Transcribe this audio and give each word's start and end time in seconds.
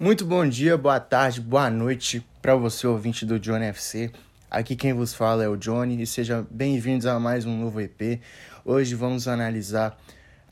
Muito 0.00 0.24
bom 0.24 0.48
dia, 0.48 0.78
boa 0.78 1.00
tarde, 1.00 1.40
boa 1.40 1.68
noite 1.68 2.24
para 2.40 2.54
você, 2.54 2.86
ouvinte 2.86 3.26
do 3.26 3.36
Johnny 3.36 3.64
FC. 3.64 4.12
Aqui 4.48 4.76
quem 4.76 4.92
vos 4.92 5.12
fala 5.12 5.42
é 5.42 5.48
o 5.48 5.56
Johnny 5.56 6.00
e 6.00 6.06
sejam 6.06 6.46
bem-vindos 6.48 7.04
a 7.04 7.18
mais 7.18 7.44
um 7.44 7.58
novo 7.58 7.80
EP. 7.80 8.20
Hoje 8.64 8.94
vamos 8.94 9.26
analisar 9.26 9.98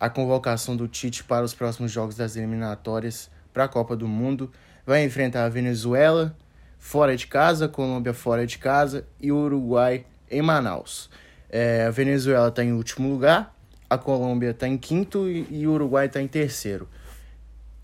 a 0.01 0.11
convocação 0.11 0.77
do 0.77 0.89
Tite 0.89 1.23
para 1.23 1.45
os 1.45 1.55
próximos 1.55 1.93
jogos 1.93 2.17
das 2.17 2.35
eliminatórias 2.35 3.31
para 3.55 3.63
a 3.63 3.69
Copa 3.69 3.95
do 3.95 4.09
Mundo. 4.09 4.51
Vai 4.85 5.05
enfrentar 5.05 5.45
a 5.45 5.49
Venezuela 5.49 6.37
fora 6.77 7.17
de 7.17 7.29
casa, 7.29 7.69
Colômbia 7.69 8.13
fora 8.13 8.45
de 8.45 8.59
casa 8.59 9.07
e 9.21 9.31
o 9.31 9.37
Uruguai 9.37 10.07
em 10.29 10.43
Manaus. 10.43 11.09
É, 11.49 11.85
a 11.85 11.91
Venezuela 11.93 12.49
está 12.49 12.65
em 12.65 12.73
último 12.73 13.09
lugar, 13.09 13.55
a 13.89 13.97
Colômbia 13.97 14.51
está 14.51 14.67
em 14.67 14.77
quinto 14.77 15.29
e 15.29 15.69
o 15.69 15.71
Uruguai 15.71 16.07
está 16.07 16.21
em 16.21 16.27
terceiro. 16.27 16.89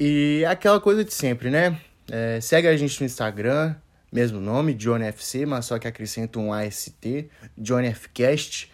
E 0.04 0.44
aquela 0.46 0.80
coisa 0.80 1.04
de 1.04 1.14
sempre, 1.14 1.48
né? 1.48 1.78
É, 2.10 2.40
segue 2.40 2.66
a 2.66 2.76
gente 2.76 2.98
no 2.98 3.06
Instagram, 3.06 3.76
mesmo 4.10 4.40
nome, 4.40 4.76
JohnFC, 4.76 5.46
mas 5.46 5.66
só 5.66 5.78
que 5.78 5.86
acrescenta 5.86 6.40
um 6.40 6.52
AST, 6.52 7.30
JohnFcast. 7.56 8.68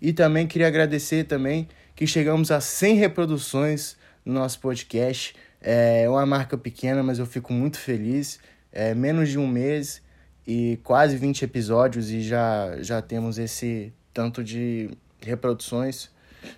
E 0.00 0.12
também 0.12 0.46
queria 0.46 0.68
agradecer 0.68 1.24
também 1.24 1.68
que 1.96 2.06
chegamos 2.06 2.52
a 2.52 2.60
100 2.60 2.94
reproduções 2.98 3.96
no 4.24 4.32
nosso 4.32 4.60
podcast. 4.60 5.34
É 5.60 6.08
uma 6.08 6.24
marca 6.24 6.56
pequena, 6.56 7.02
mas 7.02 7.18
eu 7.18 7.26
fico 7.26 7.52
muito 7.52 7.76
feliz. 7.76 8.38
É 8.70 8.94
menos 8.94 9.28
de 9.28 9.40
um 9.40 9.48
mês 9.48 10.00
e 10.46 10.78
quase 10.84 11.16
20 11.16 11.46
episódios 11.46 12.12
e 12.12 12.22
já, 12.22 12.80
já 12.80 13.02
temos 13.02 13.38
esse 13.38 13.92
tanto 14.14 14.44
de 14.44 14.88
reproduções. 15.20 16.10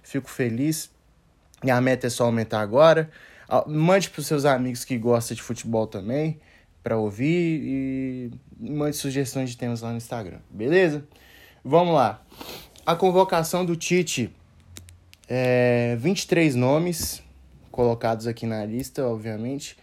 Fico 0.03 0.29
feliz. 0.29 0.91
E 1.65 1.71
a 1.71 1.81
meta 1.81 2.09
é 2.09 2.11
só 2.11 2.25
aumentar 2.25 2.61
agora. 2.61 3.11
Mande 3.67 4.11
para 4.11 4.21
os 4.21 4.27
seus 4.27 4.45
amigos 4.45 4.85
que 4.85 4.97
gostam 4.99 5.35
de 5.35 5.43
futebol 5.43 5.87
também, 5.87 6.41
para 6.83 6.97
ouvir 6.97 7.61
e 7.63 8.31
mande 8.59 8.97
sugestões 8.97 9.51
de 9.51 9.57
temas 9.57 9.83
lá 9.83 9.91
no 9.91 9.97
Instagram, 9.97 10.39
beleza? 10.51 11.05
Vamos 11.65 11.95
lá. 11.95 12.25
A 12.85 12.97
convocação 12.97 13.65
do 13.65 13.77
Tite, 13.77 14.35
é 15.29 15.97
23 15.99 16.55
nomes 16.55 17.23
colocados 17.71 18.27
aqui 18.27 18.45
na 18.45 18.65
lista, 18.67 19.07
obviamente, 19.07 19.79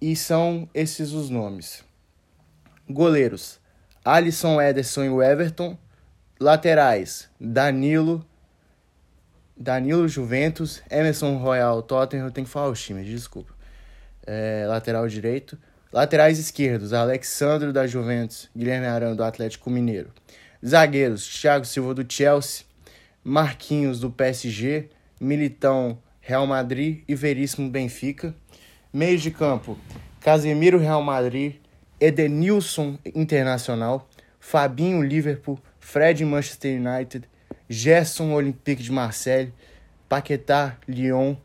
e 0.00 0.14
são 0.14 0.68
esses 0.74 1.12
os 1.12 1.30
nomes. 1.30 1.82
Goleiros: 2.88 3.58
Alisson, 4.04 4.60
Ederson 4.60 5.04
e 5.04 5.24
Everton. 5.24 5.78
Laterais: 6.38 7.28
Danilo, 7.40 8.22
Danilo 9.56 10.06
Juventus, 10.06 10.82
Emerson 10.90 11.38
Royal 11.38 11.80
Tottenham, 11.82 12.26
eu 12.26 12.30
tenho 12.30 12.46
que 12.46 12.52
falar 12.52 12.68
os 12.68 12.82
times, 12.82 13.06
desculpa. 13.06 13.54
É, 14.26 14.66
lateral 14.68 15.08
direito. 15.08 15.58
Laterais 15.92 16.38
esquerdos, 16.38 16.92
Alexandre 16.92 17.72
da 17.72 17.86
Juventus, 17.86 18.50
Guilherme 18.54 18.86
Arana 18.86 19.14
do 19.14 19.24
Atlético 19.24 19.70
Mineiro. 19.70 20.10
Zagueiros, 20.64 21.26
Thiago 21.26 21.64
Silva 21.64 21.94
do 21.94 22.04
Chelsea, 22.06 22.64
Marquinhos 23.24 24.00
do 24.00 24.10
PSG, 24.10 24.90
Militão 25.18 25.98
Real 26.20 26.46
Madrid 26.46 27.02
e 27.08 27.14
Veríssimo 27.14 27.70
Benfica. 27.70 28.34
Meios 28.92 29.22
de 29.22 29.30
campo, 29.30 29.78
Casemiro 30.20 30.78
Real 30.78 31.02
Madrid, 31.02 31.56
Edenilson 32.00 32.98
Internacional, 33.14 34.08
Fabinho 34.38 35.02
Liverpool, 35.02 35.58
Fred 35.78 36.24
Manchester 36.24 36.80
United, 36.80 37.28
Gerson 37.68 38.32
Olympique 38.32 38.82
de 38.82 38.92
Marseille, 38.92 39.52
Paquetá 40.08 40.76
Lyon, 40.88 41.36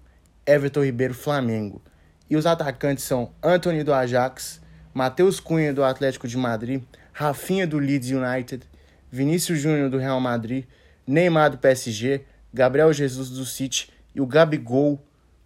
Everton 0.45 0.83
Ribeiro 0.83 1.14
Flamengo. 1.14 1.81
E 2.30 2.36
os 2.36 2.45
atacantes 2.45 3.03
são 3.03 3.31
Anthony 3.44 3.83
do 3.83 3.94
Ajax, 3.94 4.61
Matheus 4.94 5.39
Cunha 5.39 5.73
do 5.73 5.83
Atlético 5.83 6.27
de 6.27 6.38
Madrid, 6.38 6.81
Rafinha 7.11 7.66
do 7.66 7.77
Leeds 7.77 8.11
United, 8.11 8.66
Vinícius 9.11 9.59
Júnior 9.59 9.89
do 9.89 9.97
Real 9.97 10.19
Madrid, 10.19 10.66
Neymar 11.05 11.52
do 11.52 11.58
PSG, 11.58 12.21
Gabriel 12.53 12.93
Jesus 12.93 13.30
do 13.30 13.45
City 13.45 13.92
e 14.14 14.21
o 14.21 14.26
Gabigol 14.26 15.02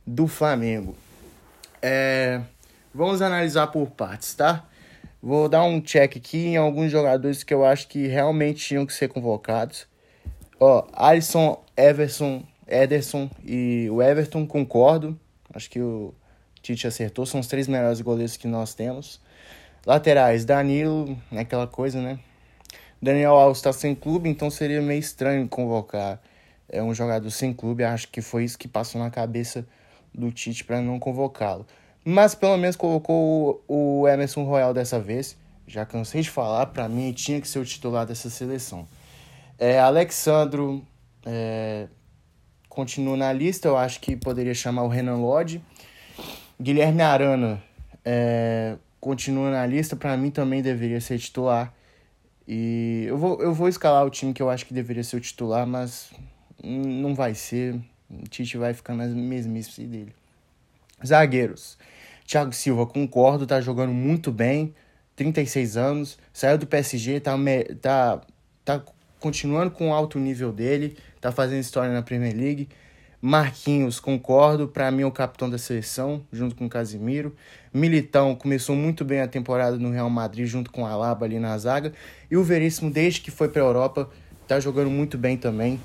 do 0.05 0.27
Flamengo. 0.27 0.95
É... 1.81 2.41
Vamos 2.93 3.21
analisar 3.21 3.67
por 3.67 3.91
partes, 3.91 4.33
tá? 4.33 4.65
Vou 5.21 5.49
dar 5.49 5.63
um 5.63 5.81
check 5.81 6.17
aqui 6.17 6.45
em 6.47 6.57
alguns 6.57 6.91
jogadores 6.91 7.43
que 7.43 7.53
eu 7.53 7.65
acho 7.65 7.87
que 7.87 8.07
realmente 8.07 8.63
tinham 8.63 8.85
que 8.85 8.93
ser 8.93 9.07
convocados. 9.07 9.87
Ó, 10.59 10.87
Alisson, 10.93 11.61
Everson, 11.75 12.43
Ederson 12.67 13.29
e 13.43 13.87
o 13.91 14.01
Everton, 14.01 14.45
concordo. 14.47 15.19
Acho 15.53 15.69
que 15.69 15.79
o 15.79 16.13
Tite 16.61 16.87
acertou. 16.87 17.25
São 17.25 17.39
os 17.39 17.47
três 17.47 17.67
melhores 17.67 18.01
goleiros 18.01 18.37
que 18.37 18.47
nós 18.47 18.73
temos. 18.73 19.19
Laterais, 19.85 20.45
Danilo, 20.45 21.17
aquela 21.31 21.67
coisa, 21.67 22.01
né? 22.01 22.19
Daniel 23.01 23.35
Alves 23.35 23.59
está 23.59 23.71
sem 23.71 23.93
clube, 23.93 24.29
então 24.29 24.49
seria 24.49 24.81
meio 24.81 24.99
estranho 24.99 25.47
convocar 25.47 26.19
é, 26.67 26.81
um 26.81 26.93
jogador 26.93 27.29
sem 27.29 27.53
clube. 27.53 27.83
Acho 27.83 28.07
que 28.07 28.21
foi 28.21 28.45
isso 28.45 28.57
que 28.57 28.67
passou 28.67 28.99
na 28.99 29.11
cabeça 29.11 29.67
do 30.13 30.31
Tite 30.31 30.63
para 30.63 30.81
não 30.81 30.97
convocá-lo. 30.97 31.67
Mas 32.03 32.33
pelo 32.33 32.57
menos 32.57 32.75
colocou 32.75 33.63
o 33.67 34.07
Emerson 34.07 34.43
Royal 34.43 34.73
dessa 34.73 34.99
vez. 34.99 35.37
Já 35.67 35.85
cansei 35.85 36.21
de 36.21 36.29
falar, 36.29 36.67
para 36.67 36.87
mim 36.87 37.11
tinha 37.11 37.41
que 37.41 37.47
ser 37.47 37.59
o 37.59 37.65
titular 37.65 38.05
dessa 38.05 38.29
seleção. 38.29 38.87
É, 39.57 39.79
Alexandro 39.79 40.85
é, 41.25 41.87
continua 42.67 43.15
na 43.15 43.31
lista, 43.31 43.67
eu 43.67 43.77
acho 43.77 43.99
que 44.01 44.15
poderia 44.15 44.53
chamar 44.53 44.83
o 44.83 44.87
Renan 44.87 45.17
Lodge. 45.17 45.61
Guilherme 46.59 47.01
Arana 47.01 47.63
é, 48.03 48.77
continua 48.99 49.49
na 49.49 49.65
lista, 49.65 49.95
para 49.95 50.15
mim 50.17 50.29
também 50.29 50.61
deveria 50.61 50.99
ser 50.99 51.17
titular. 51.19 51.73
E 52.47 53.05
eu 53.07 53.17
vou, 53.17 53.41
eu 53.41 53.53
vou 53.53 53.67
escalar 53.67 54.05
o 54.05 54.09
time 54.09 54.33
que 54.33 54.41
eu 54.41 54.49
acho 54.49 54.65
que 54.65 54.73
deveria 54.73 55.03
ser 55.03 55.17
o 55.17 55.21
titular, 55.21 55.65
mas 55.65 56.11
não 56.63 57.15
vai 57.15 57.33
ser. 57.33 57.75
O 58.09 58.27
Tite 58.29 58.57
vai 58.57 58.73
ficar 58.73 58.93
nas 58.93 59.11
mesmices 59.11 59.87
dele. 59.87 60.13
Zagueiros. 61.05 61.77
Thiago 62.25 62.53
Silva, 62.53 62.85
concordo, 62.85 63.47
tá 63.47 63.59
jogando 63.61 63.93
muito 63.93 64.31
bem. 64.31 64.73
36 65.15 65.77
anos, 65.77 66.17
saiu 66.33 66.57
do 66.57 66.67
PSG, 66.67 67.21
tá, 67.21 67.35
tá, 67.81 68.21
tá 68.65 68.83
continuando 69.19 69.71
com 69.71 69.89
o 69.89 69.93
alto 69.93 70.19
nível 70.19 70.51
dele, 70.51 70.97
tá 71.19 71.31
fazendo 71.31 71.59
história 71.59 71.93
na 71.93 72.01
Premier 72.01 72.35
League. 72.35 72.69
Marquinhos, 73.21 73.99
concordo, 73.99 74.67
para 74.67 74.91
mim 74.91 75.01
é 75.01 75.05
o 75.05 75.11
capitão 75.11 75.49
da 75.49 75.57
seleção, 75.57 76.23
junto 76.31 76.55
com 76.55 76.69
Casimiro. 76.69 77.35
Militão 77.73 78.35
começou 78.35 78.75
muito 78.75 79.03
bem 79.03 79.21
a 79.21 79.27
temporada 79.27 79.77
no 79.77 79.89
Real 79.89 80.09
Madrid, 80.09 80.45
junto 80.45 80.71
com 80.71 80.85
Alaba 80.85 81.25
ali 81.25 81.39
na 81.39 81.57
zaga. 81.57 81.91
E 82.29 82.37
o 82.37 82.43
Veríssimo, 82.43 82.91
desde 82.91 83.21
que 83.21 83.31
foi 83.31 83.49
para 83.49 83.63
a 83.63 83.65
Europa, 83.65 84.09
tá 84.47 84.59
jogando 84.59 84.91
muito 84.91 85.17
bem 85.17 85.37
também 85.37 85.81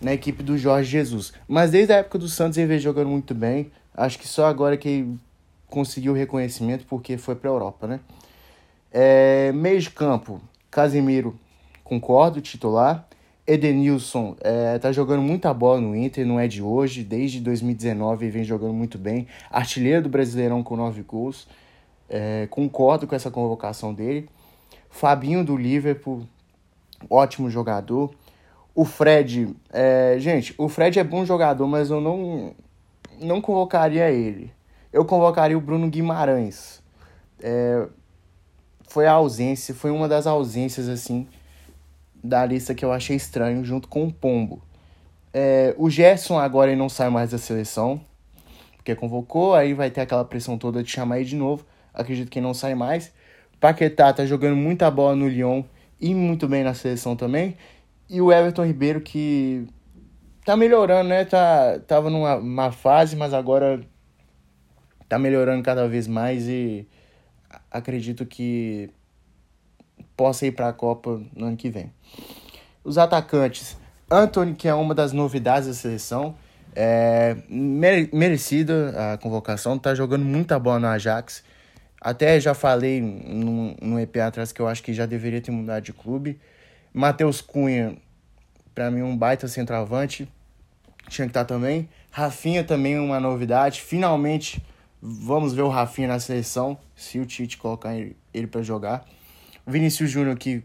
na 0.00 0.12
equipe 0.12 0.42
do 0.42 0.56
Jorge 0.56 0.88
Jesus. 0.90 1.32
Mas 1.48 1.72
desde 1.72 1.92
a 1.92 1.96
época 1.96 2.18
do 2.18 2.28
Santos 2.28 2.58
ele 2.58 2.68
veio 2.68 2.80
jogando 2.80 3.08
muito 3.08 3.34
bem. 3.34 3.72
Acho 3.92 4.18
que 4.18 4.28
só 4.28 4.46
agora 4.46 4.76
que 4.76 4.88
ele 4.88 5.18
conseguiu 5.66 6.12
reconhecimento 6.12 6.86
porque 6.86 7.16
foi 7.18 7.34
para 7.34 7.50
a 7.50 7.52
Europa, 7.52 7.86
né? 7.86 8.00
É, 8.92 9.50
meio 9.52 9.80
de 9.80 9.90
campo, 9.90 10.40
Casimiro 10.70 11.36
concordo, 11.84 12.40
titular. 12.40 13.06
Edenilson 13.46 14.34
é, 14.40 14.78
tá 14.78 14.90
jogando 14.90 15.20
muita 15.20 15.52
bola 15.52 15.78
no 15.78 15.94
Inter, 15.94 16.26
não 16.26 16.40
é 16.40 16.48
de 16.48 16.62
hoje, 16.62 17.04
desde 17.04 17.40
2019 17.40 18.24
ele 18.24 18.32
vem 18.32 18.44
jogando 18.44 18.72
muito 18.72 18.96
bem. 18.96 19.28
Artilheiro 19.50 20.02
do 20.02 20.08
Brasileirão 20.08 20.62
com 20.62 20.76
nove 20.76 21.02
gols. 21.02 21.46
É, 22.08 22.46
concordo 22.50 23.06
com 23.06 23.14
essa 23.14 23.30
convocação 23.30 23.92
dele. 23.92 24.28
Fabinho 24.88 25.44
do 25.44 25.56
Liverpool, 25.56 26.26
ótimo 27.10 27.50
jogador. 27.50 28.14
O 28.74 28.84
Fred, 28.84 29.54
é, 29.70 30.16
gente, 30.18 30.54
o 30.56 30.68
Fred 30.68 30.98
é 30.98 31.04
bom 31.04 31.24
jogador, 31.24 31.66
mas 31.66 31.90
eu 31.90 32.00
não, 32.00 32.54
não 33.20 33.40
convocaria 33.40 34.10
ele. 34.10 34.50
Eu 34.92 35.04
convocaria 35.04 35.56
o 35.56 35.60
Bruno 35.60 35.88
Guimarães. 35.90 36.82
É, 37.40 37.86
foi 38.88 39.06
a 39.06 39.12
ausência, 39.12 39.74
foi 39.74 39.90
uma 39.90 40.08
das 40.08 40.26
ausências 40.26 40.88
assim 40.88 41.28
da 42.24 42.46
lista 42.46 42.74
que 42.74 42.82
eu 42.82 42.90
achei 42.90 43.16
estranho, 43.16 43.62
junto 43.62 43.86
com 43.86 44.06
o 44.06 44.12
Pombo. 44.12 44.62
É, 45.30 45.74
o 45.76 45.90
Gerson 45.90 46.38
agora 46.38 46.74
não 46.74 46.88
sai 46.88 47.10
mais 47.10 47.32
da 47.32 47.38
seleção, 47.38 48.00
porque 48.76 48.94
convocou, 48.94 49.54
aí 49.54 49.74
vai 49.74 49.90
ter 49.90 50.00
aquela 50.00 50.24
pressão 50.24 50.56
toda 50.56 50.82
de 50.82 50.90
chamar 50.90 51.18
ele 51.18 51.28
de 51.28 51.36
novo. 51.36 51.66
Acredito 51.92 52.30
que 52.30 52.40
não 52.40 52.54
sai 52.54 52.74
mais. 52.74 53.12
Paquetá 53.60 54.10
tá 54.10 54.24
jogando 54.24 54.56
muita 54.56 54.90
bola 54.90 55.14
no 55.14 55.28
Lyon 55.28 55.64
e 56.00 56.14
muito 56.14 56.48
bem 56.48 56.64
na 56.64 56.72
seleção 56.72 57.14
também. 57.14 57.56
E 58.08 58.22
o 58.22 58.32
Everton 58.32 58.64
Ribeiro 58.64 59.02
que 59.02 59.66
tá 60.46 60.56
melhorando, 60.56 61.10
né? 61.10 61.24
Tá, 61.26 61.78
tava 61.86 62.08
numa 62.08 62.72
fase, 62.72 63.16
mas 63.16 63.34
agora 63.34 63.80
tá 65.08 65.18
melhorando 65.18 65.62
cada 65.62 65.86
vez 65.86 66.08
mais 66.08 66.48
e 66.48 66.88
acredito 67.70 68.24
que 68.24 68.90
possa 70.16 70.46
ir 70.46 70.52
para 70.52 70.68
a 70.68 70.72
Copa 70.72 71.20
no 71.34 71.46
ano 71.46 71.56
que 71.56 71.70
vem. 71.70 71.92
Os 72.82 72.98
atacantes, 72.98 73.76
Anthony, 74.10 74.54
que 74.54 74.68
é 74.68 74.74
uma 74.74 74.94
das 74.94 75.12
novidades 75.12 75.68
da 75.68 75.74
seleção, 75.74 76.34
é 76.76 77.36
merecida 77.48 79.12
a 79.12 79.18
convocação, 79.18 79.78
tá 79.78 79.94
jogando 79.94 80.24
muita 80.24 80.58
bola 80.58 80.80
no 80.80 80.86
Ajax. 80.88 81.44
Até 82.00 82.38
já 82.38 82.52
falei 82.52 83.00
no, 83.00 83.74
no 83.80 84.00
EP 84.00 84.16
atrás 84.18 84.52
que 84.52 84.60
eu 84.60 84.68
acho 84.68 84.82
que 84.82 84.92
já 84.92 85.06
deveria 85.06 85.40
ter 85.40 85.50
mudado 85.50 85.82
de 85.82 85.92
clube. 85.92 86.38
Matheus 86.92 87.40
Cunha, 87.40 87.96
para 88.74 88.90
mim, 88.90 89.02
um 89.02 89.16
baita 89.16 89.48
centroavante. 89.48 90.28
Tinha 91.08 91.26
que 91.26 91.30
estar 91.30 91.44
tá 91.44 91.54
também. 91.54 91.88
Rafinha 92.10 92.62
também 92.62 92.98
uma 92.98 93.18
novidade. 93.18 93.80
Finalmente 93.80 94.62
vamos 95.06 95.52
ver 95.52 95.60
o 95.60 95.68
Rafinha 95.68 96.08
na 96.08 96.18
seleção, 96.18 96.78
se 96.96 97.18
o 97.18 97.26
Tite 97.26 97.58
colocar 97.58 97.94
ele 97.94 98.46
para 98.46 98.62
jogar. 98.62 99.04
Vinícius 99.66 100.10
Júnior 100.10 100.36
que 100.36 100.62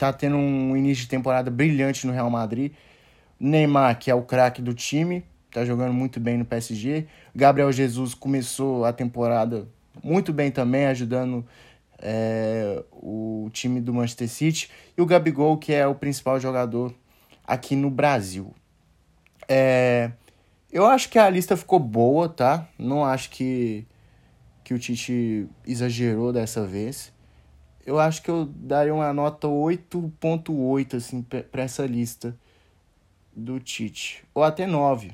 tá 0.00 0.12
tendo 0.12 0.36
um 0.36 0.74
início 0.74 1.04
de 1.04 1.10
temporada 1.10 1.50
brilhante 1.50 2.06
no 2.06 2.12
Real 2.12 2.30
Madrid. 2.30 2.72
Neymar, 3.38 3.98
que 3.98 4.10
é 4.10 4.14
o 4.14 4.22
craque 4.22 4.62
do 4.62 4.72
time, 4.72 5.24
tá 5.50 5.64
jogando 5.64 5.92
muito 5.92 6.18
bem 6.18 6.38
no 6.38 6.44
PSG. 6.44 7.06
Gabriel 7.34 7.70
Jesus 7.70 8.14
começou 8.14 8.84
a 8.84 8.92
temporada 8.92 9.68
muito 10.02 10.32
bem 10.32 10.50
também, 10.50 10.86
ajudando 10.86 11.46
é, 11.98 12.82
o 12.92 13.50
time 13.52 13.80
do 13.80 13.92
Manchester 13.92 14.28
City. 14.28 14.70
E 14.96 15.02
o 15.02 15.06
Gabigol, 15.06 15.58
que 15.58 15.72
é 15.72 15.86
o 15.86 15.94
principal 15.94 16.40
jogador 16.40 16.94
aqui 17.46 17.76
no 17.76 17.90
Brasil. 17.90 18.54
É, 19.48 20.12
eu 20.72 20.86
acho 20.86 21.08
que 21.10 21.18
a 21.18 21.28
lista 21.28 21.56
ficou 21.56 21.78
boa, 21.78 22.28
tá? 22.28 22.68
Não 22.78 23.04
acho 23.04 23.28
que, 23.30 23.86
que 24.64 24.72
o 24.72 24.78
Tite 24.78 25.46
exagerou 25.66 26.32
dessa 26.32 26.64
vez. 26.64 27.12
Eu 27.84 27.98
acho 27.98 28.22
que 28.22 28.30
eu 28.30 28.44
daria 28.44 28.94
uma 28.94 29.12
nota 29.12 29.46
8.8 29.46 30.96
assim, 30.96 31.22
para 31.22 31.62
essa 31.62 31.86
lista 31.86 32.36
do 33.34 33.58
Tite. 33.58 34.24
Ou 34.34 34.42
até 34.42 34.66
9. 34.66 35.12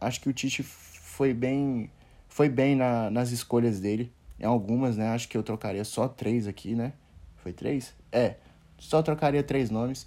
Acho 0.00 0.20
que 0.20 0.28
o 0.28 0.32
Tite 0.32 0.62
foi 0.62 1.34
bem 1.34 1.90
foi 2.38 2.48
bem 2.48 2.76
na, 2.76 3.10
nas 3.10 3.32
escolhas 3.32 3.80
dele. 3.80 4.12
Em 4.38 4.44
algumas, 4.44 4.96
né? 4.96 5.08
Acho 5.08 5.28
que 5.28 5.36
eu 5.36 5.42
trocaria 5.42 5.84
só 5.84 6.06
três 6.06 6.46
aqui, 6.46 6.72
né? 6.72 6.92
Foi 7.38 7.52
três? 7.52 7.92
É. 8.12 8.36
Só 8.78 9.02
trocaria 9.02 9.42
três 9.42 9.70
nomes. 9.70 10.06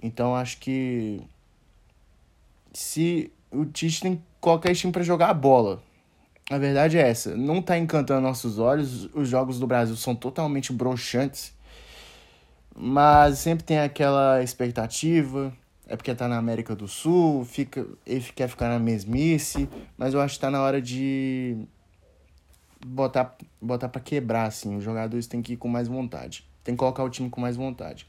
Então 0.00 0.36
acho 0.36 0.58
que. 0.58 1.20
Se 2.72 3.32
o 3.50 3.64
Tite 3.64 4.02
tem 4.02 4.22
esse 4.66 4.80
time 4.82 4.92
pra 4.92 5.02
jogar 5.02 5.30
a 5.30 5.34
bola. 5.34 5.82
A 6.50 6.58
verdade 6.58 6.96
é 6.96 7.08
essa. 7.08 7.36
Não 7.36 7.60
tá 7.60 7.76
encantando 7.76 8.22
nossos 8.22 8.58
olhos. 8.58 9.08
Os 9.14 9.28
jogos 9.28 9.58
do 9.58 9.66
Brasil 9.66 9.96
são 9.96 10.14
totalmente 10.14 10.72
broxantes. 10.72 11.52
Mas 12.74 13.38
sempre 13.38 13.64
tem 13.64 13.78
aquela 13.78 14.42
expectativa 14.42 15.52
é 15.88 15.96
porque 15.96 16.14
tá 16.14 16.28
na 16.28 16.36
América 16.36 16.76
do 16.76 16.86
Sul, 16.86 17.44
fica, 17.46 17.86
ele 18.06 18.24
quer 18.34 18.46
ficar 18.46 18.68
na 18.68 18.78
mesmice, 18.78 19.68
mas 19.96 20.12
eu 20.12 20.20
acho 20.20 20.34
que 20.34 20.40
tá 20.40 20.50
na 20.50 20.60
hora 20.60 20.82
de 20.82 21.56
botar, 22.86 23.34
botar 23.60 23.88
para 23.88 24.00
quebrar, 24.00 24.44
assim. 24.44 24.76
Os 24.76 24.84
jogadores 24.84 25.26
têm 25.26 25.40
que 25.40 25.54
ir 25.54 25.56
com 25.56 25.66
mais 25.66 25.88
vontade. 25.88 26.46
Tem 26.62 26.74
que 26.74 26.78
colocar 26.78 27.02
o 27.02 27.08
time 27.08 27.30
com 27.30 27.40
mais 27.40 27.56
vontade. 27.56 28.06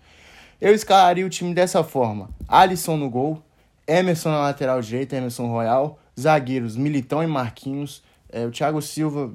Eu 0.59 0.73
escalaria 0.73 1.25
o 1.25 1.29
time 1.29 1.53
dessa 1.53 1.81
forma: 1.81 2.29
Alisson 2.49 2.97
no 2.97 3.09
gol, 3.09 3.41
Emerson 3.87 4.29
na 4.29 4.39
lateral 4.39 4.81
direita, 4.81 5.15
Emerson 5.15 5.47
Royal, 5.47 5.97
zagueiros 6.19 6.75
Militão 6.75 7.23
e 7.23 7.27
Marquinhos. 7.27 8.03
É, 8.31 8.45
o 8.45 8.51
Thiago 8.51 8.81
Silva, 8.81 9.33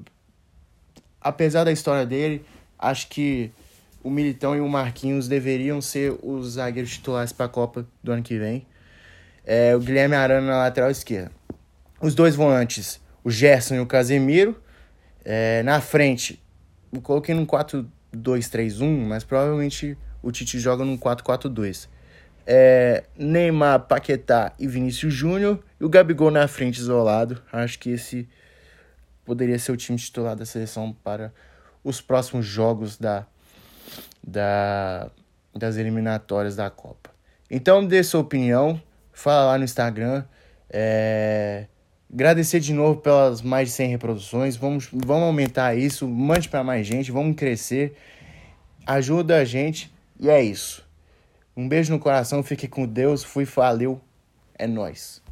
apesar 1.21 1.65
da 1.65 1.73
história 1.73 2.07
dele, 2.07 2.45
acho 2.79 3.09
que 3.09 3.51
o 4.03 4.11
Militão 4.11 4.55
e 4.55 4.61
o 4.61 4.69
Marquinhos 4.69 5.27
deveriam 5.27 5.81
ser 5.81 6.17
os 6.23 6.53
zagueiros 6.53 6.93
titulares 6.93 7.33
para 7.33 7.47
a 7.47 7.49
Copa 7.49 7.87
do 8.03 8.13
ano 8.13 8.23
que 8.23 8.39
vem. 8.39 8.67
É, 9.45 9.75
o 9.75 9.81
Guilherme 9.81 10.15
Arana 10.15 10.47
na 10.47 10.59
lateral 10.59 10.91
esquerda. 10.91 11.33
Os 12.01 12.15
dois 12.15 12.37
volantes, 12.37 13.01
o 13.25 13.31
Gerson 13.31 13.77
e 13.77 13.81
o 13.81 13.87
Casemiro. 13.87 14.61
É, 15.25 15.63
na 15.63 15.81
frente, 15.81 16.43
eu 16.93 17.01
coloquei 17.01 17.35
num 17.35 17.47
4-2-3-1, 17.47 19.07
mas 19.07 19.25
provavelmente 19.25 19.97
o 20.23 20.31
Tite 20.31 20.59
joga 20.59 20.85
num 20.85 20.99
4-4-2. 20.99 21.89
É, 22.47 23.05
Neymar, 23.17 23.81
Paquetá 23.81 24.53
e 24.59 24.67
Vinícius 24.67 25.15
Júnior. 25.15 25.61
E 25.81 25.85
o 25.85 25.89
Gabigol 25.89 26.31
na 26.31 26.47
frente 26.47 26.79
isolado. 26.79 27.43
Acho 27.51 27.79
que 27.79 27.91
esse 27.91 28.29
poderia 29.25 29.59
ser 29.59 29.73
o 29.73 29.77
time 29.77 29.99
titular 29.99 30.37
da 30.37 30.45
seleção 30.45 30.93
para 30.93 31.33
os 31.83 32.01
próximos 32.01 32.47
jogos 32.47 32.97
da 32.97 33.27
da, 34.27 35.11
das 35.55 35.77
eliminatórias 35.77 36.57
da 36.57 36.71
Copa. 36.71 37.11
Então 37.51 37.85
dê 37.85 38.03
sua 38.03 38.21
opinião, 38.21 38.81
fala 39.13 39.53
lá 39.53 39.59
no 39.59 39.65
Instagram. 39.65 40.25
É... 40.71 41.67
Agradecer 42.13 42.61
de 42.61 42.73
novo 42.73 43.01
pelas 43.01 43.43
mais 43.43 43.69
de 43.69 43.75
100 43.75 43.89
reproduções. 43.91 44.57
Vamos, 44.57 44.89
vamos 44.93 45.25
aumentar 45.25 45.75
isso, 45.75 46.09
mande 46.09 46.49
para 46.49 46.63
mais 46.63 46.87
gente, 46.87 47.11
vamos 47.11 47.37
crescer. 47.37 47.97
Ajuda 48.87 49.39
a 49.39 49.45
gente 49.45 49.93
e 50.19 50.29
é 50.29 50.43
isso. 50.43 50.85
Um 51.57 51.69
beijo 51.69 51.93
no 51.93 51.99
coração, 51.99 52.43
fique 52.43 52.67
com 52.67 52.87
Deus, 52.87 53.23
fui, 53.23 53.45
valeu, 53.45 54.01
é 54.59 54.67
nós. 54.67 55.23